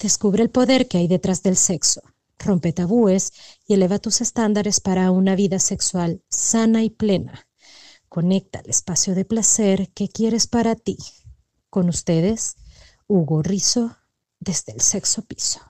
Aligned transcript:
Descubre 0.00 0.42
el 0.42 0.48
poder 0.48 0.88
que 0.88 0.96
hay 0.96 1.08
detrás 1.08 1.42
del 1.42 1.58
sexo. 1.58 2.00
Rompe 2.38 2.72
tabúes 2.72 3.32
y 3.66 3.74
eleva 3.74 3.98
tus 3.98 4.22
estándares 4.22 4.80
para 4.80 5.10
una 5.10 5.34
vida 5.34 5.58
sexual 5.58 6.22
sana 6.30 6.82
y 6.82 6.88
plena. 6.88 7.46
Conecta 8.08 8.60
el 8.60 8.70
espacio 8.70 9.14
de 9.14 9.26
placer 9.26 9.90
que 9.92 10.08
quieres 10.08 10.46
para 10.46 10.74
ti. 10.74 10.96
Con 11.68 11.90
ustedes, 11.90 12.56
Hugo 13.08 13.42
Rizo, 13.42 13.94
desde 14.38 14.72
el 14.72 14.80
sexo 14.80 15.20
piso. 15.22 15.69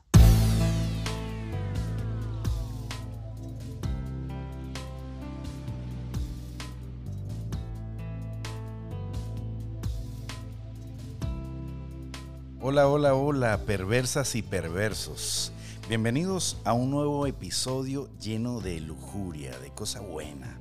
Hola, 12.62 12.88
hola, 12.88 13.14
hola, 13.14 13.56
perversas 13.64 14.34
y 14.34 14.42
perversos. 14.42 15.50
Bienvenidos 15.88 16.58
a 16.64 16.74
un 16.74 16.90
nuevo 16.90 17.26
episodio 17.26 18.10
lleno 18.20 18.60
de 18.60 18.82
lujuria, 18.82 19.58
de 19.60 19.70
cosa 19.70 20.00
buena, 20.00 20.60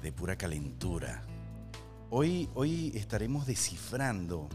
de 0.00 0.10
pura 0.10 0.38
calentura. 0.38 1.22
Hoy, 2.08 2.48
hoy 2.54 2.92
estaremos 2.94 3.46
descifrando 3.46 4.48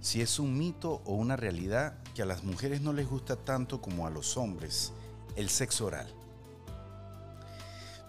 si 0.00 0.20
es 0.22 0.38
un 0.38 0.56
mito 0.56 1.02
o 1.04 1.14
una 1.14 1.34
realidad 1.34 1.98
que 2.14 2.22
a 2.22 2.26
las 2.26 2.44
mujeres 2.44 2.82
no 2.82 2.92
les 2.92 3.08
gusta 3.08 3.34
tanto 3.34 3.82
como 3.82 4.06
a 4.06 4.10
los 4.10 4.36
hombres, 4.36 4.92
el 5.34 5.48
sexo 5.48 5.86
oral. 5.86 6.14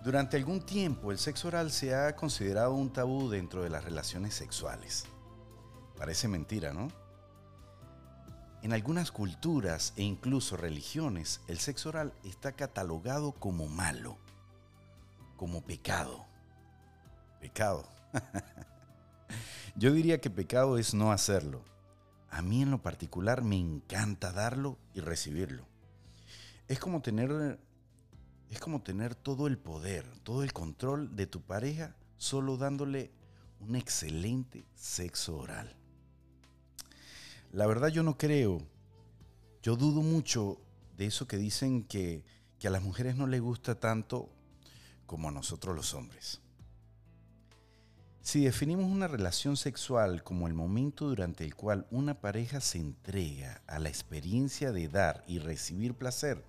Durante 0.04 0.38
algún 0.38 0.62
tiempo 0.62 1.12
el 1.12 1.18
sexo 1.18 1.48
oral 1.48 1.72
se 1.72 1.96
ha 1.96 2.16
considerado 2.16 2.76
un 2.76 2.94
tabú 2.94 3.28
dentro 3.28 3.64
de 3.64 3.72
las 3.72 3.84
relaciones 3.84 4.36
sexuales. 4.36 5.06
Parece 5.98 6.28
mentira, 6.28 6.74
¿no? 6.74 7.01
En 8.62 8.74
algunas 8.74 9.12
culturas 9.12 9.94
e 9.96 10.04
incluso 10.04 10.56
religiones, 10.56 11.42
el 11.48 11.58
sexo 11.58 11.90
oral 11.90 12.14
está 12.24 12.52
catalogado 12.52 13.32
como 13.32 13.68
malo, 13.68 14.18
como 15.36 15.62
pecado. 15.62 16.26
Pecado. 17.40 17.90
Yo 19.76 19.92
diría 19.92 20.22
que 20.22 20.30
pecado 20.30 20.78
es 20.78 20.94
no 20.94 21.12
hacerlo. 21.12 21.64
A 22.30 22.44
mí 22.44 22.62
en 22.62 22.70
lo 22.70 22.84
particular 22.84 23.42
me 23.42 23.58
encanta 23.58 24.32
darlo 24.32 24.78
y 24.94 25.00
recibirlo. 25.00 25.66
Es 26.68 26.80
como 26.80 27.02
tener 27.02 27.60
es 28.52 28.60
como 28.60 28.82
tener 28.82 29.16
todo 29.16 29.48
el 29.48 29.58
poder, 29.58 30.06
todo 30.24 30.44
el 30.44 30.54
control 30.54 31.16
de 31.16 31.26
tu 31.26 31.42
pareja 31.42 31.96
solo 32.18 32.58
dándole 32.58 33.12
un 33.60 33.76
excelente 33.76 34.66
sexo 34.76 35.38
oral. 35.38 35.81
La 37.54 37.68
verdad 37.68 37.90
yo 37.90 38.02
no 38.02 38.18
creo, 38.18 38.62
yo 39.62 39.76
dudo 39.76 40.02
mucho 40.02 40.58
de 40.96 41.08
eso 41.08 41.28
que 41.28 41.36
dicen 41.36 41.84
que, 41.84 42.24
a 42.64 42.70
las 42.70 42.82
mujeres 42.82 43.16
no 43.16 43.28
les 43.28 43.42
gusta 43.42 43.78
tanto 43.78 44.30
como 45.06 45.28
a 45.28 45.32
nosotros 45.32 45.76
los 45.76 45.94
hombres. 45.94 46.40
Si 48.22 48.46
definimos 48.46 48.86
una 48.86 49.08
relación 49.08 49.58
sexual 49.58 50.24
como 50.24 50.48
el 50.48 50.54
momento 50.54 51.10
durante 51.10 51.44
el 51.44 51.56
cual 51.56 51.88
una 51.92 52.22
pareja 52.22 52.62
se 52.62 52.78
entrega 52.78 53.62
a 53.68 53.80
la 53.80 53.90
experiencia 53.90 54.72
de 54.72 54.88
dar 54.88 55.24
y 55.28 55.40
recibir 55.40 55.96
placer, 55.96 56.46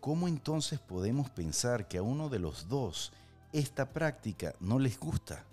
¿cómo 0.00 0.28
entonces 0.28 0.80
podemos 0.80 1.30
pensar 1.30 1.88
que 1.88 1.98
a 1.98 2.02
uno 2.02 2.28
de 2.28 2.40
los 2.40 2.68
dos 2.68 3.12
esta 3.52 3.88
práctica 3.88 4.54
no 4.60 4.78
les 4.78 4.98
gusta? 4.98 5.44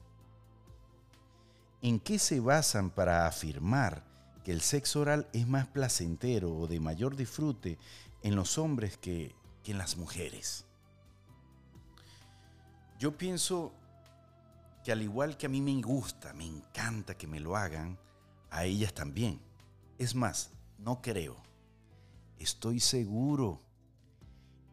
¿En 1.82 2.00
qué 2.00 2.20
se 2.20 2.42
basan 2.42 2.90
para 2.90 3.28
afirmar 3.28 4.11
que 4.44 4.52
el 4.52 4.62
sexo 4.62 5.02
oral 5.02 5.28
es 5.34 5.48
más 5.48 5.68
placentero 5.68 6.56
o 6.56 6.68
de 6.68 6.80
mayor 6.80 7.16
disfrute 7.16 7.78
en 8.24 8.36
los 8.36 8.58
hombres 8.58 8.98
que, 8.98 9.36
en 9.66 9.78
las 9.78 9.98
mujeres. 9.98 10.66
Yo 13.00 13.18
pienso 13.18 13.74
que 14.84 14.92
al 14.92 15.02
igual 15.02 15.38
que 15.38 15.46
a 15.46 15.50
mí 15.50 15.62
me 15.62 15.80
gusta, 15.82 16.34
me 16.34 16.46
encanta 16.46 17.16
que 17.16 17.28
me 17.28 17.40
lo 17.40 17.56
hagan, 17.56 17.98
a 18.50 18.66
ellas 18.66 18.94
también. 18.94 19.40
Es 19.98 20.16
más, 20.16 20.52
no 20.78 21.02
creo. 21.02 21.42
Estoy 22.38 22.80
seguro. 22.80 23.62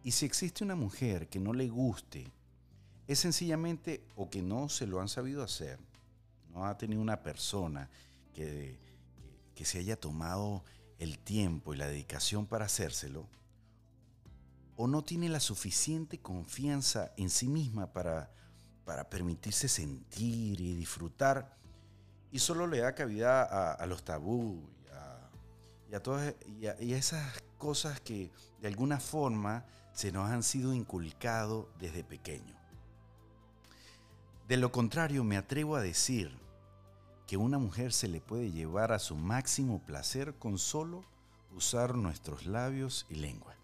Y 0.03 0.13
si 0.13 0.27
existe 0.27 0.65
una 0.65 0.75
mujer 0.75 1.29
que 1.29 1.39
no 1.39 1.53
le 1.53 1.69
guste, 1.69 2.33
es 3.07 3.19
sencillamente 3.19 4.03
o 4.17 4.29
que 4.29 4.43
no 4.43 4.69
se 4.69 4.87
lo 4.87 5.01
han 5.01 5.09
sabido 5.09 5.43
hacer, 5.43 5.79
no 6.51 6.67
ha 6.67 6.77
tenido 6.77 7.01
una 7.01 7.23
persona 7.23 7.89
que 8.35 8.79
que 9.59 9.65
se 9.65 9.81
haya 9.81 9.99
tomado 9.99 10.63
el 11.01 11.19
tiempo 11.19 11.75
y 11.75 11.77
la 11.77 11.89
dedicación 11.89 12.47
para 12.47 12.67
hacérselo, 12.67 13.27
o 14.77 14.87
no 14.87 15.03
tiene 15.03 15.29
la 15.29 15.41
suficiente 15.41 16.21
confianza 16.21 17.11
en 17.17 17.29
sí 17.29 17.49
misma 17.49 17.93
para, 17.93 18.31
para 18.85 19.11
permitirse 19.11 19.67
sentir 19.67 20.61
y 20.61 20.77
disfrutar, 20.77 21.57
y 22.31 22.39
solo 22.39 22.69
le 22.69 22.79
da 22.79 22.95
cabida 22.95 23.73
a, 23.73 23.85
los 23.87 24.05
tabú 24.05 24.63
y 25.91 25.95
a, 25.97 26.05
todas, 26.05 26.37
y 26.47 26.67
a 26.67 26.97
esas 26.97 27.43
cosas 27.57 28.01
que 28.01 28.31
de 28.61 28.69
alguna 28.69 29.01
forma 29.01 29.67
se 29.93 30.13
nos 30.13 30.31
han 30.31 30.45
sido 30.45 30.73
inculcado 30.73 31.69
desde 31.81 32.05
pequeño. 32.05 32.55
De 34.47 34.57
lo 34.57 34.71
contrario, 34.71 35.25
me 35.25 35.37
atrevo 35.37 35.75
a 35.75 35.83
decir 35.83 36.31
que 37.29 37.37
una 37.37 37.59
mujer 37.59 37.93
se 37.93 38.09
le 38.09 38.23
puede 38.23 38.51
llevar 38.51 38.91
a 38.91 38.99
su 38.99 39.15
máximo 39.15 39.81
placer 39.85 40.35
con 40.39 40.59
solo 40.59 41.05
usar 41.55 41.95
nuestros 41.95 42.47
labios 42.47 43.05
y 43.11 43.17
lengua. 43.17 43.55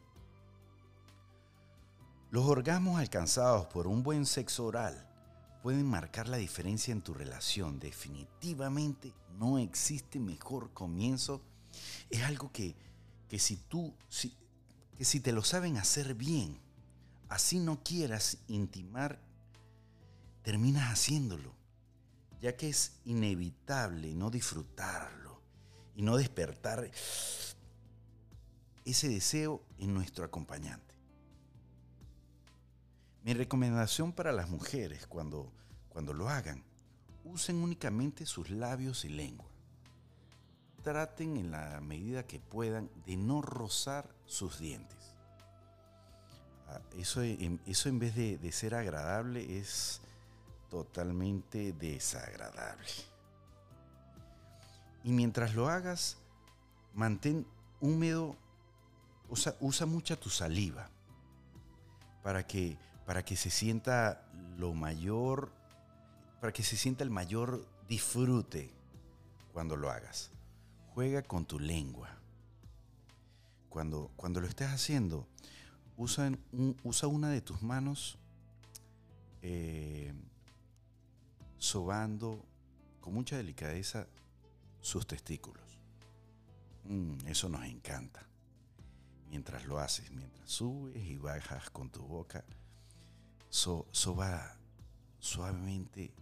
Los 2.31 2.45
orgasmos 2.45 3.01
alcanzados 3.01 3.67
por 3.69 3.87
un 3.87 4.03
buen 4.03 4.27
sexo 4.27 4.67
oral 4.67 5.09
pueden 5.63 5.87
marcar 5.87 6.29
la 6.29 6.37
diferencia 6.37 6.93
en 6.93 7.01
tu 7.01 7.15
relación. 7.15 7.79
Definitivamente 7.81 9.15
no 9.39 9.57
existe 9.57 10.21
mejor 10.21 10.71
comienzo. 10.75 11.41
Es 12.11 12.23
algo 12.23 12.53
que, 12.53 12.77
si 13.39 13.57
tú, 13.57 13.95
si, 14.11 14.37
que 14.99 15.07
si 15.07 15.21
te 15.21 15.33
lo 15.33 15.43
saben 15.43 15.79
hacer 15.79 16.15
bien, 16.15 16.61
así 17.31 17.61
no 17.61 17.83
quieras 17.83 18.37
intimar, 18.47 19.19
terminas 20.43 20.93
haciéndolo 20.93 21.64
ya 22.45 22.55
que 22.55 22.69
es 22.69 23.01
inevitable 23.07 24.15
no 24.15 24.29
disfrutarlo 24.29 25.41
y 25.97 26.03
no 26.03 26.19
despertar 26.19 26.91
ese 28.85 29.09
deseo 29.09 29.63
en 29.79 29.95
nuestro 29.95 30.27
acompañante. 30.27 30.95
Mi 33.23 33.33
recomendación 33.33 34.13
para 34.13 34.31
las 34.31 34.51
mujeres 34.51 35.07
cuando, 35.07 35.51
cuando 35.89 36.13
lo 36.13 36.29
hagan, 36.29 36.63
usen 37.25 37.57
únicamente 37.63 38.27
sus 38.27 38.51
labios 38.51 39.07
y 39.07 39.09
lengua. 39.09 39.49
Traten 40.83 41.39
en 41.39 41.51
la 41.51 41.81
medida 41.81 42.27
que 42.27 42.41
puedan 42.41 42.91
de 43.07 43.17
no 43.17 43.41
rozar 43.41 44.15
sus 44.27 44.59
dientes. 44.59 45.15
Ah, 46.69 46.83
eso, 46.99 47.23
eso 47.23 47.89
en 47.89 47.99
vez 47.99 48.15
de, 48.15 48.37
de 48.37 48.53
ser 48.53 48.75
agradable 48.75 49.59
es 49.59 50.03
totalmente 50.75 51.73
desagradable. 51.73 52.91
Y 55.05 55.13
mientras 55.13 55.55
lo 55.55 55.69
hagas, 55.69 56.17
mantén 56.95 57.47
húmedo, 57.81 58.35
usa, 59.29 59.55
usa 59.61 59.87
mucha 59.87 60.17
tu 60.17 60.31
saliva 60.31 60.91
para 62.25 62.45
que, 62.45 62.77
para 63.07 63.25
que 63.25 63.37
se 63.37 63.51
sienta 63.51 64.27
lo 64.59 64.75
mayor, 64.75 65.53
para 66.41 66.53
que 66.53 66.65
se 66.65 66.77
sienta 66.77 67.05
el 67.05 67.11
mayor 67.11 67.65
disfrute 67.89 68.73
cuando 69.53 69.77
lo 69.77 69.93
hagas. 69.93 70.33
Juega 70.93 71.23
con 71.23 71.47
tu 71.47 71.61
lengua. 71.61 72.09
Cuando, 73.69 74.11
cuando 74.17 74.41
lo 74.41 74.49
estés 74.49 74.71
haciendo, 74.71 75.29
usa, 75.97 76.33
usa 76.83 77.07
una 77.07 77.31
de 77.31 77.43
tus 77.43 77.63
manos 77.63 78.19
eh, 79.41 80.13
sobando 81.65 82.45
con 83.01 83.15
mucha 83.15 83.39
delicadeza 83.39 84.07
sus 84.83 85.07
testículos. 85.07 85.65
Mm, 86.85 87.27
eso 87.27 87.49
nos 87.49 87.65
encanta. 87.65 88.23
Mientras 89.31 89.65
lo 89.65 89.79
haces, 89.79 90.11
mientras 90.11 90.49
subes 90.49 91.03
y 91.03 91.17
bajas 91.17 91.71
con 91.71 91.89
tu 91.91 92.03
boca, 92.03 92.45
soba 93.49 94.57
suavemente 95.19 96.13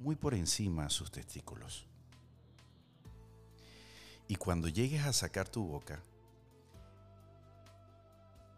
muy 0.00 0.16
por 0.16 0.34
encima 0.34 0.90
sus 0.90 1.12
testículos. 1.12 1.86
Y 4.26 4.34
cuando 4.34 4.66
llegues 4.66 5.04
a 5.06 5.12
sacar 5.12 5.48
tu 5.48 5.64
boca, 5.64 6.02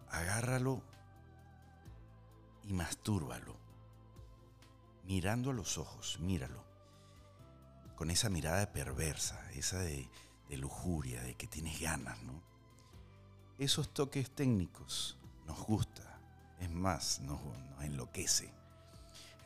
agárralo 0.08 0.80
y 2.62 2.72
mastúrbalo 2.72 3.63
mirando 5.04 5.50
a 5.50 5.54
los 5.54 5.78
ojos, 5.78 6.18
míralo, 6.20 6.64
con 7.96 8.10
esa 8.10 8.28
mirada 8.28 8.72
perversa, 8.72 9.50
esa 9.52 9.78
de, 9.78 10.08
lujuria, 10.50 11.20
de 11.22 11.34
que 11.34 11.48
tienes 11.48 11.80
ganas, 11.80 12.22
¿no? 12.22 12.40
esos 13.58 13.92
toques 13.92 14.30
técnicos 14.30 15.16
nos 15.46 15.58
gusta, 15.58 16.20
es 16.60 16.70
más, 16.70 17.20
nos, 17.20 17.40
enloquece 17.80 18.52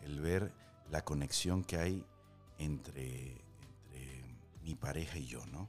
el 0.02 0.20
ver 0.20 0.52
la 0.90 1.04
conexión 1.04 1.64
que 1.64 1.78
hay 1.78 2.06
entre, 2.58 3.42
mi 4.68 4.74
pareja 4.74 5.18
y 5.18 5.26
yo, 5.26 5.46
¿no? 5.46 5.66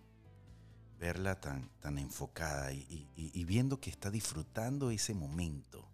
Verla 1.00 1.39
tan, 1.39 1.69
tan 1.80 1.97
enfocada 1.97 2.74
y, 2.74 3.45
viendo 3.45 3.80
que 3.80 3.89
está 3.89 4.12
disfrutando 4.12 4.92
ese 4.92 5.13
momento, 5.13 5.88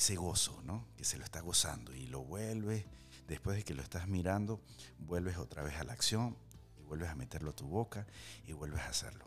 ese 0.00 0.16
gozo, 0.16 0.62
¿no? 0.62 0.86
Que 0.96 1.04
se 1.04 1.18
lo 1.18 1.24
está 1.24 1.40
gozando 1.40 1.94
y 1.94 2.06
lo 2.06 2.24
vuelves, 2.24 2.86
después 3.28 3.58
de 3.58 3.64
que 3.64 3.74
lo 3.74 3.82
estás 3.82 4.08
mirando, 4.08 4.62
vuelves 4.98 5.36
otra 5.36 5.62
vez 5.62 5.76
a 5.76 5.84
la 5.84 5.92
acción 5.92 6.38
y 6.78 6.82
vuelves 6.84 7.10
a 7.10 7.14
meterlo 7.14 7.50
a 7.50 7.54
tu 7.54 7.66
boca 7.66 8.06
y 8.46 8.54
vuelves 8.54 8.80
a 8.80 8.88
hacerlo. 8.88 9.26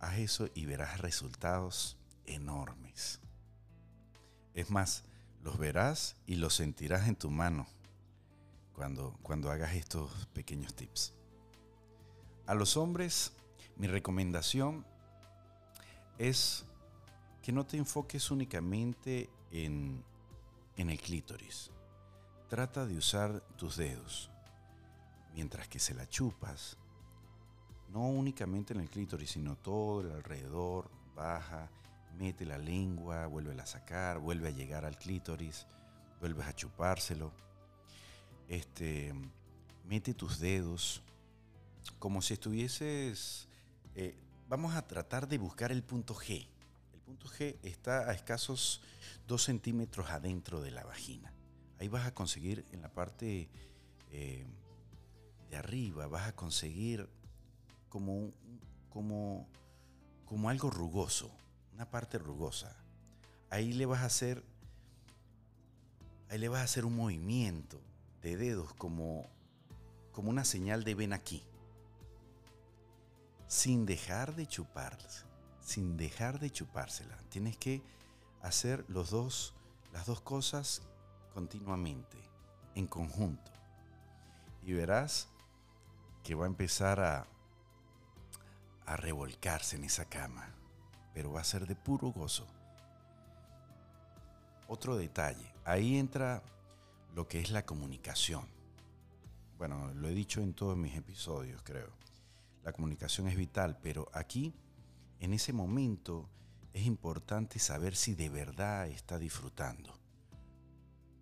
Haz 0.00 0.18
eso 0.18 0.48
y 0.52 0.66
verás 0.66 1.00
resultados 1.00 1.96
enormes. 2.26 3.20
Es 4.54 4.68
más, 4.68 5.04
los 5.42 5.58
verás 5.58 6.16
y 6.26 6.34
los 6.34 6.54
sentirás 6.56 7.06
en 7.06 7.14
tu 7.14 7.30
mano 7.30 7.68
cuando, 8.74 9.16
cuando 9.22 9.52
hagas 9.52 9.74
estos 9.74 10.26
pequeños 10.32 10.74
tips. 10.74 11.14
A 12.46 12.54
los 12.54 12.76
hombres, 12.76 13.32
mi 13.76 13.86
recomendación 13.86 14.84
es 16.18 16.64
que 17.50 17.54
no 17.54 17.66
te 17.66 17.76
enfoques 17.76 18.30
únicamente 18.30 19.28
en, 19.50 20.04
en 20.76 20.88
el 20.88 21.00
clítoris. 21.00 21.72
Trata 22.48 22.86
de 22.86 22.96
usar 22.96 23.40
tus 23.56 23.76
dedos. 23.76 24.30
Mientras 25.34 25.66
que 25.66 25.80
se 25.80 25.92
la 25.92 26.08
chupas, 26.08 26.76
no 27.88 28.06
únicamente 28.06 28.72
en 28.72 28.78
el 28.78 28.88
clítoris, 28.88 29.32
sino 29.32 29.56
todo 29.56 30.02
el 30.02 30.12
alrededor, 30.12 30.92
baja, 31.16 31.68
mete 32.16 32.46
la 32.46 32.56
lengua, 32.56 33.26
vuelve 33.26 33.60
a 33.60 33.66
sacar, 33.66 34.20
vuelve 34.20 34.46
a 34.46 34.52
llegar 34.52 34.84
al 34.84 34.96
clítoris, 34.96 35.66
vuelves 36.20 36.46
a 36.46 36.54
chupárselo. 36.54 37.32
Este, 38.46 39.12
mete 39.88 40.14
tus 40.14 40.38
dedos 40.38 41.02
como 41.98 42.22
si 42.22 42.34
estuvieses... 42.34 43.48
Eh, 43.96 44.14
vamos 44.48 44.76
a 44.76 44.86
tratar 44.86 45.26
de 45.26 45.38
buscar 45.38 45.72
el 45.72 45.82
punto 45.82 46.14
G. 46.14 46.46
Punto 47.20 47.44
está 47.62 48.08
a 48.08 48.12
escasos 48.12 48.80
2 49.26 49.42
centímetros 49.42 50.10
adentro 50.10 50.60
de 50.62 50.70
la 50.70 50.84
vagina. 50.84 51.32
Ahí 51.78 51.88
vas 51.88 52.06
a 52.06 52.14
conseguir 52.14 52.64
en 52.72 52.82
la 52.82 52.88
parte 52.88 53.48
eh, 54.10 54.46
de 55.50 55.56
arriba, 55.56 56.06
vas 56.06 56.28
a 56.28 56.34
conseguir 56.34 57.08
como, 57.88 58.32
como, 58.88 59.46
como 60.24 60.48
algo 60.48 60.70
rugoso, 60.70 61.30
una 61.74 61.90
parte 61.90 62.18
rugosa. 62.18 62.74
Ahí 63.50 63.72
le 63.72 63.86
vas 63.86 64.00
a 64.00 64.06
hacer, 64.06 64.42
ahí 66.28 66.38
le 66.38 66.48
vas 66.48 66.60
a 66.60 66.64
hacer 66.64 66.84
un 66.84 66.96
movimiento 66.96 67.80
de 68.22 68.36
dedos 68.36 68.72
como, 68.74 69.28
como 70.12 70.30
una 70.30 70.44
señal 70.44 70.84
de 70.84 70.94
ven 70.94 71.12
aquí. 71.12 71.42
Sin 73.46 73.84
dejar 73.84 74.36
de 74.36 74.46
chuparse, 74.46 75.24
sin 75.70 75.96
dejar 75.96 76.40
de 76.40 76.50
chupársela. 76.50 77.16
Tienes 77.28 77.56
que 77.56 77.80
hacer 78.42 78.84
los 78.88 79.10
dos, 79.10 79.54
las 79.92 80.04
dos 80.06 80.20
cosas 80.20 80.82
continuamente, 81.32 82.18
en 82.74 82.88
conjunto. 82.88 83.52
Y 84.64 84.72
verás 84.72 85.28
que 86.24 86.34
va 86.34 86.44
a 86.44 86.48
empezar 86.48 86.98
a, 86.98 87.26
a 88.84 88.96
revolcarse 88.96 89.76
en 89.76 89.84
esa 89.84 90.06
cama, 90.06 90.48
pero 91.14 91.32
va 91.32 91.40
a 91.40 91.44
ser 91.44 91.68
de 91.68 91.76
puro 91.76 92.08
gozo. 92.08 92.48
Otro 94.66 94.96
detalle, 94.96 95.52
ahí 95.64 95.98
entra 95.98 96.42
lo 97.14 97.28
que 97.28 97.38
es 97.40 97.52
la 97.52 97.64
comunicación. 97.64 98.44
Bueno, 99.56 99.92
lo 99.94 100.08
he 100.08 100.14
dicho 100.14 100.40
en 100.40 100.52
todos 100.52 100.76
mis 100.76 100.96
episodios, 100.96 101.62
creo. 101.62 101.90
La 102.64 102.72
comunicación 102.72 103.28
es 103.28 103.36
vital, 103.36 103.78
pero 103.80 104.08
aquí, 104.12 104.52
en 105.20 105.34
ese 105.34 105.52
momento, 105.52 106.28
es 106.72 106.86
importante 106.86 107.58
saber 107.58 107.94
si 107.94 108.14
de 108.14 108.28
verdad 108.28 108.88
está 108.88 109.18
disfrutando. 109.18 109.98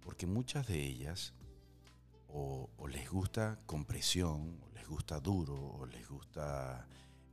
Porque 0.01 0.27
muchas 0.27 0.67
de 0.67 0.83
ellas 0.83 1.35
o, 2.29 2.69
les 2.89 3.11
gusta 3.11 3.59
compresión, 3.67 4.61
o 4.63 4.73
les 4.73 4.87
gusta 4.87 5.21
duro, 5.21 5.55
o 5.55 5.87
les 5.87 6.09
gusta 6.09 6.87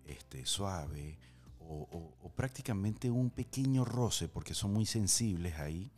este, 0.06 0.46
suave 0.46 1.18
o, 1.60 2.32
prácticamente 2.36 3.10
un 3.10 3.30
pequeño 3.30 3.86
roce 3.86 4.28
porque 4.28 4.54
son 4.54 4.74
muy 4.74 4.86
sensibles 4.86 5.58
ahí 5.58 5.90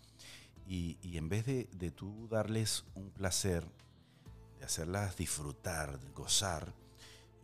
y, 0.68 1.18
en 1.18 1.30
vez 1.30 1.46
de, 1.46 1.70
de, 1.74 1.92
tú 1.92 2.28
darles 2.30 2.86
un 2.94 3.10
placer, 3.10 3.66
de 4.60 4.66
hacerlas 4.66 5.16
disfrutar, 5.16 5.98
gozar, 6.14 6.74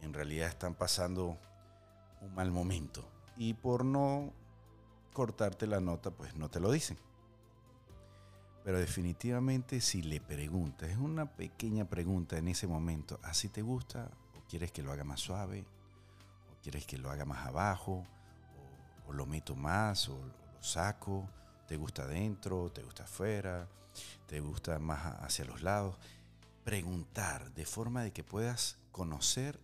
en 0.01 0.13
realidad 0.13 0.49
están 0.49 0.75
pasando 0.75 1.39
un 2.23 2.33
mal 2.33 2.51
momento 2.51 3.07
y 3.37 3.53
por 3.53 3.85
no 3.85 4.33
cortarte 5.13 5.67
la 5.67 5.79
nota 5.79 6.11
pues 6.11 6.35
no 6.35 6.49
te 6.49 6.59
lo 6.59 6.71
dicen. 6.71 6.97
Pero 8.63 8.79
definitivamente 8.79 9.81
si 9.81 10.01
le 10.01 10.21
preguntas, 10.21 10.89
es 10.89 10.97
una 10.97 11.25
pequeña 11.25 11.85
pregunta 11.85 12.37
en 12.37 12.47
ese 12.47 12.65
momento, 12.65 13.19
¿así 13.23 13.49
te 13.49 13.61
gusta? 13.61 14.09
¿O 14.37 14.47
quieres 14.47 14.71
que 14.71 14.81
lo 14.81 14.91
haga 14.91 15.03
más 15.03 15.19
suave? 15.19 15.65
¿Quieres 16.61 16.85
que 16.85 16.97
lo 16.97 17.11
haga 17.11 17.25
más 17.25 17.45
abajo? 17.45 18.05
¿O, 19.05 19.11
lo 19.11 19.25
meto 19.25 19.53
más? 19.55 20.07
¿O 20.07 20.17
lo 20.17 20.63
saco? 20.63 21.27
¿Te 21.67 21.75
gusta 21.75 22.03
adentro? 22.03 22.71
¿Te 22.71 22.83
gusta 22.83 23.03
afuera? 23.03 23.67
¿Te 24.27 24.39
gusta 24.39 24.79
más 24.79 25.21
hacia 25.21 25.43
los 25.43 25.61
lados? 25.61 25.97
Preguntar 26.63 27.53
de 27.53 27.65
forma 27.65 28.01
de 28.01 28.13
que 28.13 28.23
puedas 28.23 28.77
conocer 28.93 29.59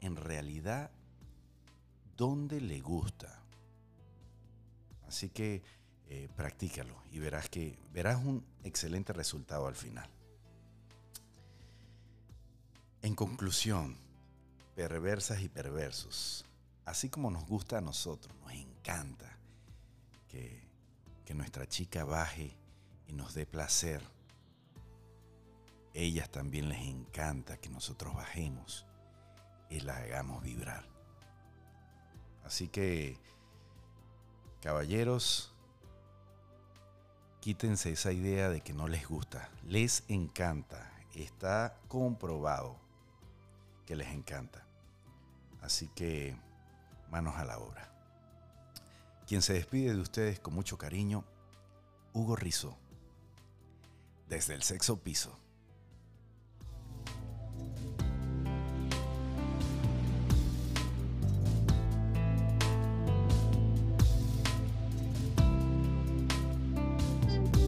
en 0.00 0.16
realidad 0.16 0.90
dónde 2.16 2.60
le 2.60 2.80
gusta. 2.80 3.40
Así 5.06 5.30
que 5.30 5.62
eh, 6.08 6.28
practícalo 6.36 6.94
y 7.10 7.18
verás 7.18 7.48
que 7.48 7.78
verás 7.92 8.22
un 8.22 8.44
excelente 8.62 9.12
resultado 9.12 9.66
al 9.66 9.74
final. 9.74 10.08
En 13.02 13.14
conclusión, 13.14 13.96
perversas 14.74 15.40
y 15.42 15.48
perversos. 15.48 16.44
Así 16.84 17.08
como 17.08 17.30
nos 17.30 17.46
gusta 17.46 17.78
a 17.78 17.80
nosotros, 17.80 18.34
nos 18.42 18.52
encanta 18.52 19.38
que, 20.28 20.62
que 21.24 21.34
nuestra 21.34 21.66
chica 21.66 22.04
baje 22.04 22.56
y 23.06 23.12
nos 23.12 23.34
dé 23.34 23.46
placer. 23.46 24.02
Ellas 25.94 26.30
también 26.30 26.68
les 26.68 26.80
encanta 26.80 27.56
que 27.56 27.68
nosotros 27.68 28.14
bajemos 28.14 28.84
y 29.70 29.80
la 29.80 29.96
hagamos 29.96 30.42
vibrar. 30.42 30.93
Así 32.44 32.68
que, 32.68 33.18
caballeros, 34.60 35.52
quítense 37.40 37.92
esa 37.92 38.12
idea 38.12 38.48
de 38.48 38.60
que 38.60 38.72
no 38.72 38.88
les 38.88 39.08
gusta. 39.08 39.50
Les 39.64 40.04
encanta. 40.08 40.90
Está 41.14 41.78
comprobado 41.88 42.76
que 43.86 43.96
les 43.96 44.08
encanta. 44.08 44.66
Así 45.62 45.88
que 45.88 46.36
manos 47.10 47.36
a 47.36 47.44
la 47.44 47.58
obra. 47.58 47.90
Quien 49.26 49.40
se 49.40 49.54
despide 49.54 49.94
de 49.94 50.00
ustedes 50.00 50.40
con 50.40 50.54
mucho 50.54 50.76
cariño, 50.76 51.24
Hugo 52.12 52.36
Rizzo, 52.36 52.76
desde 54.28 54.54
el 54.54 54.62
sexo 54.62 54.98
piso. 54.98 55.38